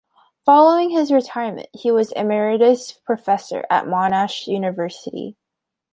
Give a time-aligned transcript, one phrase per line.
[0.47, 5.37] Following his retirement he was Emeritus Professor at Monash University.